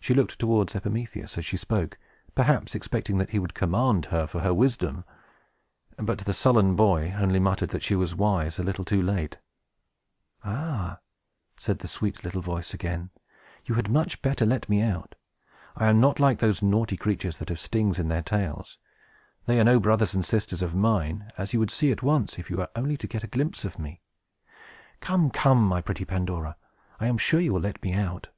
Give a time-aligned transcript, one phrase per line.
[0.00, 1.98] She looked towards Epimetheus, as she spoke,
[2.34, 5.04] perhaps expecting that he would commend her for her wisdom.
[5.96, 9.38] But the sullen boy only muttered that she was wise a little too late.
[10.42, 11.00] "Ah,"
[11.56, 13.10] said the sweet little voice again,
[13.66, 15.14] "you had much better let me out.
[15.76, 18.78] I am not like those naughty creatures that have stings in their tails.
[19.46, 22.48] They are no brothers and sisters of mine, as you would see at once, if
[22.50, 24.00] you were only to get a glimpse of me.
[25.00, 26.56] Come, come, my pretty Pandora!
[26.98, 28.30] I am sure you will let me out!"